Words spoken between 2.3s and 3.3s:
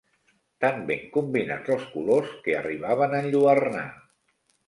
que arribaven a